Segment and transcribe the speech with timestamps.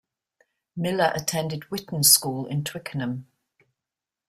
[0.75, 3.27] Miller attended Whitton School in Twickenham.